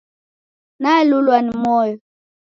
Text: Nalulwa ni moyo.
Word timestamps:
Nalulwa 0.81 1.37
ni 1.41 1.51
moyo. 1.63 1.95